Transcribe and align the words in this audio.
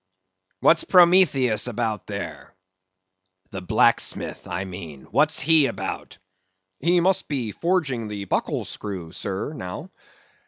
What's 0.61 0.83
Prometheus 0.83 1.67
about 1.67 2.07
there?—the 2.07 3.61
blacksmith, 3.61 4.47
I 4.47 4.65
mean—what's 4.65 5.39
he 5.39 5.67
about? 5.67 6.17
He 6.79 6.99
must 6.99 7.27
be 7.27 7.51
forging 7.51 8.07
the 8.07 8.25
buckle 8.25 8.65
screw, 8.65 9.11
sir, 9.11 9.53
now. 9.53 9.91